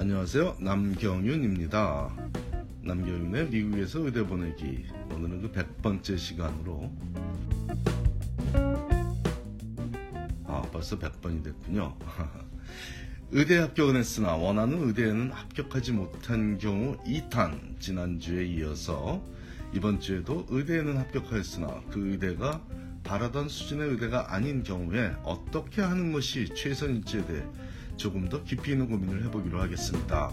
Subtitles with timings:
[0.00, 0.58] 안녕하세요.
[0.60, 2.14] 남경윤입니다.
[2.82, 4.86] 남경윤의 미국에서 의대 보내기.
[5.12, 6.92] 오늘은 그 100번째 시간으로.
[10.44, 11.96] 아, 벌써 100번이 됐군요.
[13.32, 19.20] 의대 합격은 했으나 원하는 의대에는 합격하지 못한 경우 2탄 지난주에 이어서
[19.74, 22.62] 이번 주에도 의대에는 합격하였으나 그 의대가
[23.02, 27.42] 바라던 수준의 의대가 아닌 경우에 어떻게 하는 것이 최선일지에 대해
[27.98, 30.32] 조금 더 깊이 있는 고민을 해보기로 하겠습니다.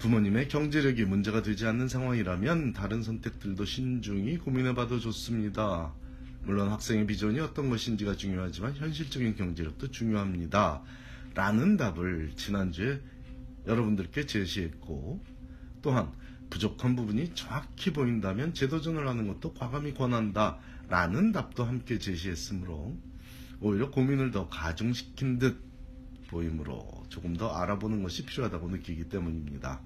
[0.00, 5.94] 부모님의 경제력이 문제가 되지 않는 상황이라면 다른 선택들도 신중히 고민해봐도 좋습니다.
[6.42, 10.82] 물론 학생의 비전이 어떤 것인지가 중요하지만 현실적인 경제력도 중요합니다.
[11.34, 13.00] 라는 답을 지난주에
[13.68, 15.24] 여러분들께 제시했고
[15.80, 16.10] 또한
[16.50, 20.58] 부족한 부분이 정확히 보인다면 재도전을 하는 것도 과감히 권한다
[20.88, 22.96] 라는 답도 함께 제시했으므로
[23.60, 25.62] 오히려 고민을 더 가중시킨 듯
[26.28, 29.80] 보이므로 조금 더 알아보는 것이 필요하다고 느끼기 때문입니다.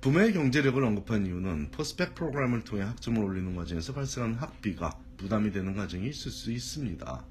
[0.00, 6.08] 부모의 경제력을 언급한 이유는 포스펙 프로그램을 통해 학점을 올리는 과정에서 발생하는 학비가 부담이 되는 과정이
[6.08, 7.24] 있을 수 있습니다.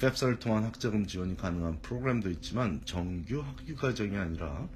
[0.00, 4.68] 펩사를 통한 학자금 지원이 가능한 프로그램도 있지만 정규 학위 과정이 아니라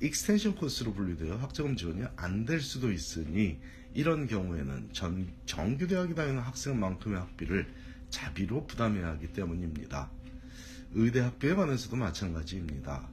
[0.00, 3.60] extension course로 분류되어 학자금 지원이 안 될 수도 있으니
[3.94, 7.72] 이런 경우에는 전, 정규대학에 다니는 학생만큼의 학비를
[8.10, 10.10] 자비로 부담해야 하기 때문입니다.
[10.94, 13.08] 의대 학비에 관해서도 마찬가지입니다.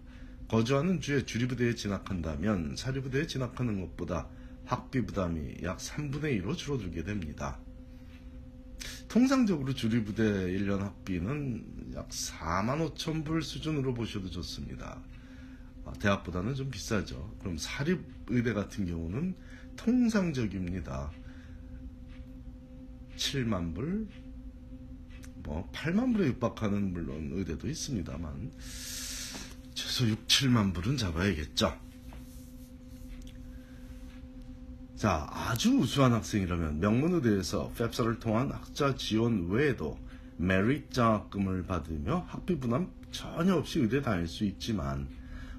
[0.47, 4.27] 거주하는 주에 주립의대에 진학한다면 사립의대에 진학하는 것보다
[4.65, 7.59] 학비 부담이 약 3분의 1로 줄어들게 됩니다.
[9.07, 15.01] 통상적으로 주립의대 1년 학비는 약 4만 5천 불 수준으로 보셔도 좋습니다.
[15.85, 17.35] 아, 대학보다는 좀 비싸죠.
[17.39, 19.35] 그럼 사립의대 같은 경우는
[19.79, 21.09] 통상적입니다.
[23.15, 24.07] 7만 불,
[25.43, 28.51] 뭐 8만 불에 육박하는 물론 의대도 있습니다만
[29.73, 31.77] 최소 6, 7만 불은 잡아야겠죠.
[34.95, 39.97] 자, 아주 우수한 학생이라면 명문의대에서 펩사를 통한 학자 지원 외에도
[40.35, 45.07] 메리트 장학금을 받으며 학비 부담 전혀 없이 의대 다닐 수 있지만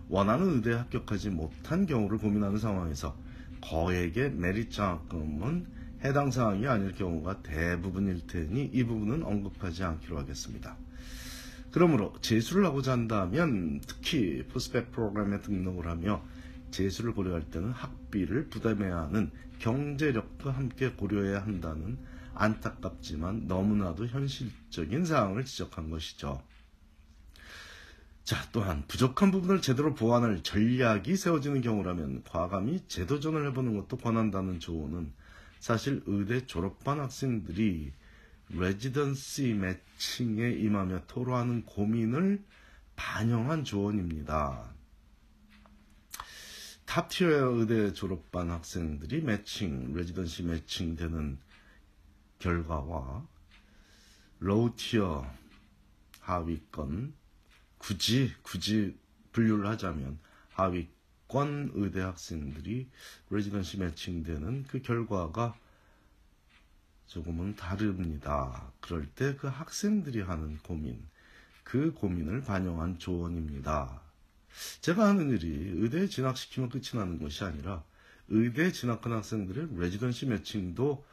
[0.09, 3.17] 원하는 의대에 합격하지 못한 경우를 고민하는 상황에서
[3.61, 5.67] 거액의 메리트 장학금은
[6.05, 10.77] 해당 사항이 아닐 경우가 대부분일 테니 이 부분은 언급하지 않기로 하겠습니다.
[11.71, 16.23] 그러므로 재수를 하고자 한다면 특히 포스펙 프로그램에 등록을 하며
[16.71, 21.99] 재수를 고려할 때는 학비를 부담해야 하는 경제력과 함께 고려해야 한다는
[22.35, 26.43] 안타깝지만 너무나도 현실적인 사항을 지적한 것이죠.
[28.31, 35.13] 자, 또한 부족한 부분을 제대로 보완할 전략이 세워지는 경우라면 과감히 재도전을 해보는 것도 권한다는 조언은
[35.59, 37.91] 사실 의대 졸업반 학생들이
[38.51, 42.45] 레지던시 매칭에 임하며 토로하는 고민을
[42.95, 44.75] 반영한 조언입니다.
[46.87, 51.37] 탑티어 의대 졸업반 학생들이 매칭, 레지던시 매칭 되는
[52.39, 53.27] 결과와
[54.39, 55.27] low tier
[56.21, 57.19] 하위권,
[57.81, 58.97] 굳이, 굳이
[59.33, 60.19] 분류를 하자면
[60.51, 62.89] 하위권 의대 학생들이
[63.31, 65.57] residency matching 되는 그 결과가
[67.07, 68.71] 조금은 다릅니다.
[68.81, 71.03] 그럴 때 그 학생들이 하는 고민,
[71.65, 74.03] 그 고민을 반영한 조언입니다.
[74.81, 77.83] 제가 하는 일이 의대에 진학시키면 끝이 나는 것이 아니라
[78.29, 81.05] 의대에 진학한 학생들의 residency matching도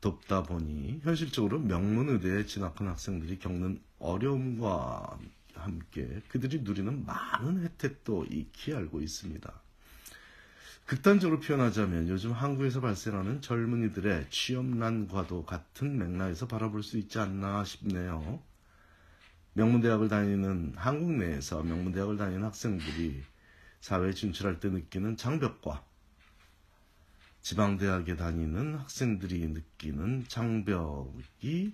[0.00, 5.18] 돕다 보니 현실적으로 명문 의대에 진학한 학생들이 겪는 어려움과
[5.64, 9.52] 함께 그들이 누리는 많은 혜택도 익히 알고 있습니다.
[10.86, 18.42] 극단적으로 표현하자면 요즘 한국에서 발생하는 젊은이들의 취업난과도 같은 맥락에서 바라볼 수 있지 않나 싶네요.
[19.52, 23.22] 명문대학을 다니는 한국 내에서 명문대학을 다니는 학생들이
[23.80, 25.84] 사회에 진출할 때 느끼는 장벽과
[27.42, 31.72] 지방대학에 다니는 학생들이 느끼는 장벽이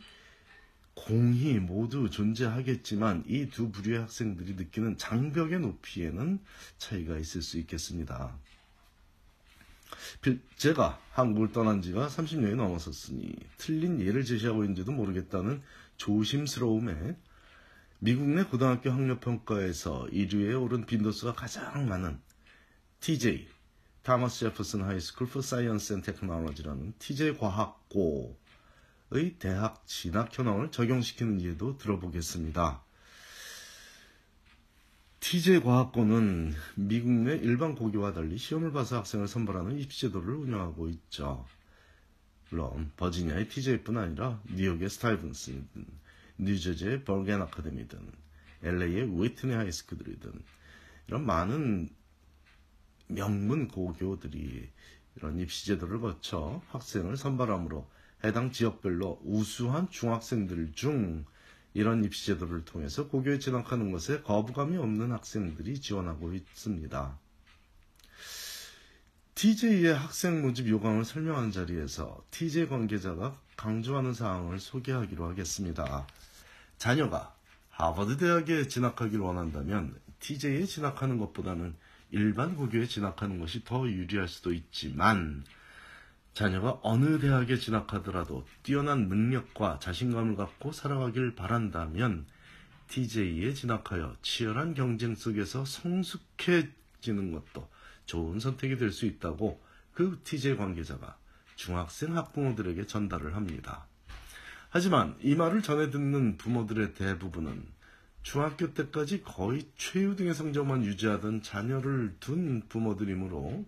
[0.97, 6.41] 공히 모두 존재하겠지만 이 두 부류의 학생들이 느끼는 장벽의 높이에는
[6.79, 8.37] 차이가 있을 수 있겠습니다.
[10.57, 15.63] 제가 한국을 떠난 지가 30년이 넘었었으니 틀린 예를 제시하고 있는지도 모르겠다는
[15.97, 17.17] 조심스러움에
[17.99, 22.19] 미국 내 고등학교 학력 평가에서 1위에 오른 빈도수가 가장 많은
[23.01, 23.47] TJ,
[24.03, 28.37] Thomas Jefferson High School for Science and Technology라는 TJ 과학고
[29.12, 32.82] 의 대학 진학 현황을 적용시키는 예도 들어보겠습니다.
[35.20, 41.47] TJ 과학고는 미국 내 일반 고교와 달리 시험을 봐서 학생을 선발하는 입시제도를 운영하고 있죠.
[42.50, 45.87] 물론 버지니아의 TJ뿐 아니라 뉴욕의 스타이브슨트든
[46.38, 47.99] 뉴저지의 벌겐 아카데미든
[48.62, 50.32] LA의 위트니 하이스쿨들이든
[51.09, 51.88] 이런 많은
[53.09, 54.69] 명문 고교들이
[55.17, 57.88] 이런 입시 제도를 거쳐 학생을 선발함으로
[58.26, 61.25] 해당 지역별로 우수한 중학생들 중
[61.75, 67.19] 이런 입시 제도를 통해서 고교에 진학하는 것에 거부감이 없는 학생들이 지원하고 있습니다.
[69.34, 76.06] TJ의 학생 모집 요강을 설명하는 자리에서 TJ 관계자가 강조하는 사항을 소개하기로 하겠습니다.
[76.78, 77.34] 자녀가
[77.69, 81.75] 하버드 대학에 진학하길 원한다면 TJ에 진학하는 것보다는
[82.11, 85.44] 일반 고교에 진학하는 것이 더 유리할 수도 있지만
[86.37, 92.27] 자녀가 어느 대학에 진학하더라도 뛰어난 능력과 자신감을 갖고 살아가길 바란다면
[92.88, 97.67] TJ에 진학하여 치열한 경쟁 속에서 성숙해지는 것도
[98.05, 99.59] 좋은 선택이 될 수 있다고
[99.94, 101.17] 그 TJ 관계자가
[101.55, 103.87] 중학생 학부모들에게 전달을 합니다.
[104.69, 107.65] 하지만 이 말을 전해 듣는 부모들의 대부분은
[108.23, 113.65] 중학교 때까지 거의 최유등의 성적만 유지하던 자녀를 둔 부모들이므로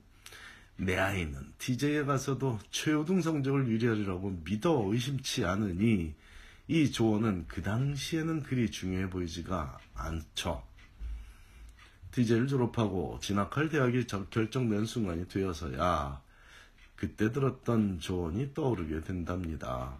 [0.80, 6.14] 내 아이는 TJ에 가서도 최우등 성적을 유지하리라고 믿어 의심치 않으니
[6.68, 10.62] 이 조언은 그 당시에는 그리 중요해 보이지가 않죠.
[12.12, 16.22] TJ를 졸업하고 진학할 대학이 결정된 순간이 되어서야
[16.94, 19.98] 그때 들었던 조언이 떠오르게 된답니다.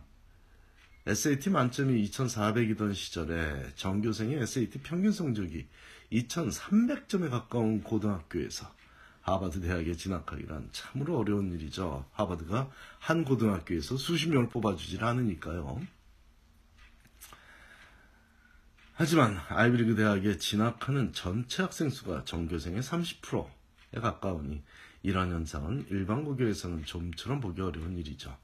[1.07, 5.67] SAT 만점이 2400이던 시절에 전교생의 SAT 평균 성적이
[6.13, 8.78] 2300점에 가까운 고등학교에서
[9.33, 12.05] 하버드 대학에 진학하기란 참으로 어려운 일이죠.
[12.13, 15.81] 하버드가 한 고등학교에서 수십 명을 뽑아주질 않으니까요.
[18.95, 24.63] 하지만 아이비리그 대학에 진학하는 전체 학생 수가 전교생의 30%에 가까우니
[25.03, 28.37] 이러한 현상은 일반 고교에서는 좀처럼 보기 어려운 일이죠.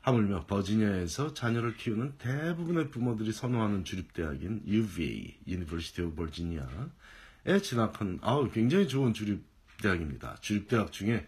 [0.00, 8.88] 하물며 버지니아에서 자녀를 키우는 대부분의 부모들이 선호하는 주립대학인 UVA, University of Virginia에 진학한 아우 굉장히
[8.88, 9.42] 좋은 주립
[9.82, 10.36] 대학입니다.
[10.40, 11.26] 주립대학 중에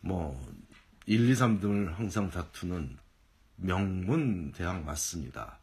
[0.00, 0.40] 뭐
[1.06, 2.96] 1, 2, 3등을 항상 다투는
[3.56, 5.58] 명문 대학 맞습니다.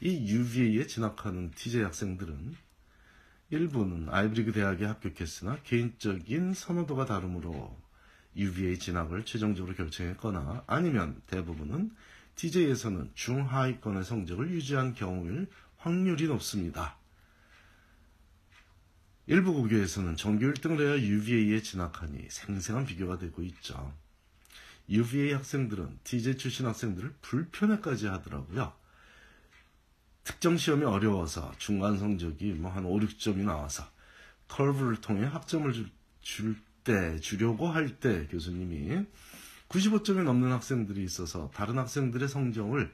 [0.00, 2.56] 이 UVA에 진학하는 TJ 학생들은
[3.50, 7.76] 일부는 아이브리그 대학에 합격했으나 개인적인 선호도가 다르므로
[8.34, 11.90] UVA 진학을 최종적으로 결정했거나 아니면 대부분은
[12.34, 16.96] TJ에서는 중하위권의 성적을 유지한 경우일 확률이 높습니다.
[19.26, 23.94] 일부 고교에서는 정규 1등을 해야 UVA에 진학하니 생생한 비교가 되고 있죠.
[24.88, 28.72] UVA 학생들은 TJ 출신 학생들을 불편해까지 하더라고요.
[30.24, 33.84] 특정 시험이 어려워서 중간 성적이 뭐 한 5, 6점이 나와서
[34.48, 35.72] 컬브를 통해 학점을
[36.20, 39.06] 줄 때, 주려고 할 때 교수님이
[39.68, 42.92] 95점이 넘는 학생들이 있어서 다른 학생들의 성적을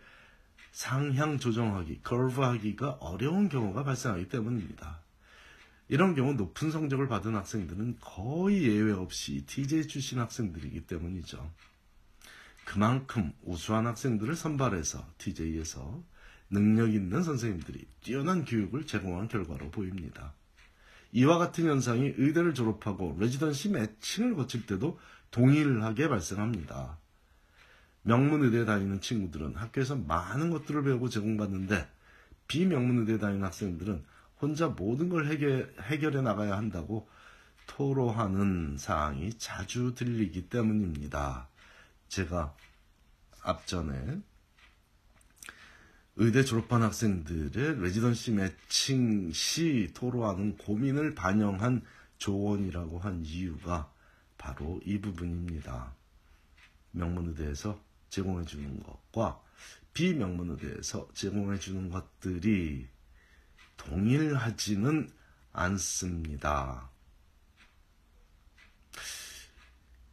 [0.72, 5.00] 상향 조정하기, 컬브하기가 어려운 경우가 발생하기 때문입니다.
[5.88, 11.50] 이런 경우 높은 성적을 받은 학생들은 거의 예외 없이 TJ 출신 학생들이기 때문이죠.
[12.66, 16.02] 그만큼 우수한 학생들을 선발해서 TJ에서
[16.50, 20.34] 능력 있는 선생님들이 뛰어난 교육을 제공한 결과로 보입니다.
[21.12, 24.98] 이와 같은 현상이 의대를 졸업하고 레지던시 매칭을 거칠 때도
[25.30, 26.98] 동일하게 발생합니다.
[28.02, 31.88] 명문의대에 다니는 친구들은 학교에서 많은 것들을 배우고 제공받는데
[32.48, 34.04] 비명문의대에 다니는 학생들은
[34.40, 37.08] 혼자 모든 걸 해결, 해결해 나가야 한다고
[37.66, 41.48] 토로하는 사항이 자주 들리기 때문입니다.
[42.08, 42.54] 제가
[43.42, 44.20] 앞전에
[46.16, 51.82] 의대 졸업한 학생들의 레지던시 매칭 시 토로하는 고민을 반영한
[52.18, 53.92] 조언이라고 한 이유가
[54.36, 55.94] 바로 이 부분입니다.
[56.92, 59.40] 명문의대에서 제공해 주는 것과
[59.94, 62.88] 비명문의대에서 제공해 주는 것들이
[63.78, 65.10] 동일하지는
[65.52, 66.90] 않습니다.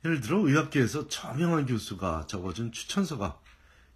[0.06, 3.42] 예를 들어 의학계에서 저명한 교수가 적어준 추천서가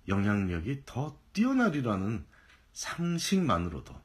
[0.08, 2.26] 영향력이 더 뛰어나리라는
[2.74, 3.96] 상식만으로도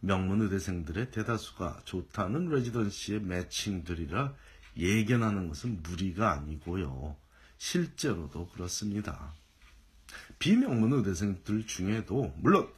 [0.00, 4.34] 명문의대생들의 대다수가 좋다는 레지던시의 매칭들이라
[4.76, 7.16] 예견하는 것은 무리가 아니고요.
[7.58, 9.32] 실제로도 그렇습니다.
[10.40, 12.68] 비명문의대생들 중에도 물론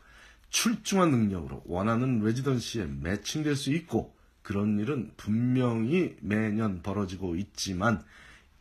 [0.55, 8.05] 출중한 능력으로 원하는 레지던시에 매칭될 수 있고 그런 일은 분명히 매년 벌어지고 있지만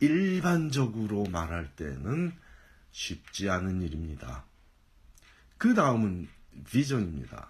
[0.00, 2.32] 일반적으로 말할 때는
[2.90, 4.44] 쉽지 않은 일입니다.
[5.56, 6.26] 그 다음은
[6.68, 7.48] 비전입니다.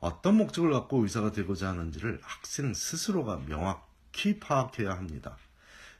[0.00, 5.38] 어떤 목적을 갖고 의사가 되고자 하는지를 학생 스스로가 명확히 파악해야 합니다.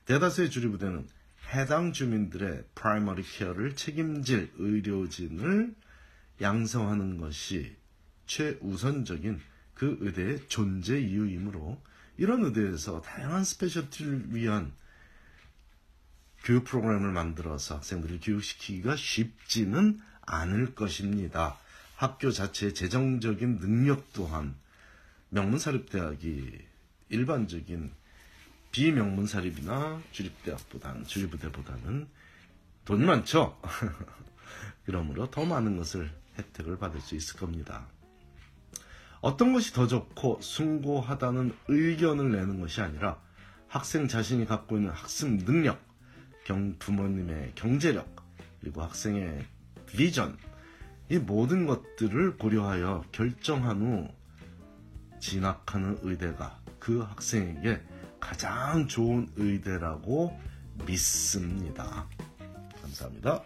[0.05, 1.09] 대다수의 주립의대는
[1.55, 5.75] 해당 주민들의 primary care를 책임질 의료진을
[6.41, 7.77] 양성하는 것이
[8.27, 9.41] 최우선적인
[9.75, 11.81] 그 의대의 존재 이유이므로
[12.17, 14.73] 이런 의대에서 다양한 스페셜티를 위한
[16.45, 21.59] 교육 프로그램을 만들어서 학생들을 교육시키기가 쉽지는 않을 것입니다.
[21.97, 24.55] 학교 자체의 재정적인 능력 또한
[25.31, 26.59] 명문사립대학이
[27.09, 27.93] 일반적인
[28.71, 32.09] 비명문사립이나 주립대학보다는 주립부대보다는
[32.85, 33.61] 돈이 많죠.
[34.87, 37.87] 그러므로 더 많은 것을 혜택을 받을 수 있을 겁니다.
[39.21, 43.21] 어떤 것이 더 좋고 숭고하다는 의견을 내는 것이 아니라
[43.67, 45.81] 학생 자신이 갖고 있는 학습 능력,
[46.45, 48.09] 경, 부모님의 경제력,
[48.61, 49.45] 그리고 학생의
[49.87, 50.37] 비전,
[51.11, 54.09] 이 모든 것들을 고려하여 결정한 후
[55.21, 57.81] 진학하는 의대가 그 학생에게
[58.21, 60.39] 가장 좋은 의대라고
[60.87, 62.07] 믿습니다.
[62.81, 63.43] 감사합니다.